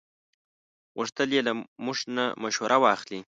غوښتل 0.97 1.29
یې 1.35 1.41
له 1.47 1.53
موږ 1.85 1.97
نه 2.15 2.25
مشوره 2.43 2.77
واخلي. 2.83 3.19